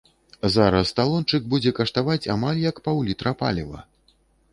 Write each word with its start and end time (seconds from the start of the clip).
Зараз 0.53 0.93
талончык 0.99 1.43
будзе 1.51 1.73
каштаваць 1.79 2.29
амаль 2.37 2.63
як 2.63 2.81
паўлітра 2.87 3.35
паліва! 3.43 3.79